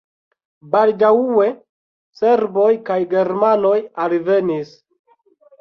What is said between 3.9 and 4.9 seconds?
alvenis.